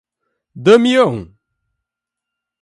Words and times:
Damião 0.63 1.19